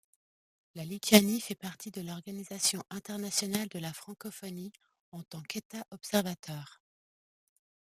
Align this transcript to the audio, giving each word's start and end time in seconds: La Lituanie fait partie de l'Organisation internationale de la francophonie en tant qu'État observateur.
La 0.73 0.83
Lituanie 0.83 1.39
fait 1.39 1.53
partie 1.53 1.91
de 1.91 2.01
l'Organisation 2.01 2.81
internationale 2.89 3.67
de 3.67 3.77
la 3.77 3.93
francophonie 3.93 4.73
en 5.11 5.21
tant 5.21 5.43
qu'État 5.43 5.85
observateur. 5.91 6.81